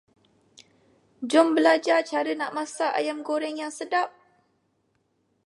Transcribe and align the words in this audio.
Jom 1.29 1.47
berlajar 1.55 1.99
cara 2.11 2.33
nak 2.41 2.51
masak 2.57 2.89
ayam 2.99 3.19
goreng 3.27 3.55
yang 3.61 3.69
sedap. 3.79 4.09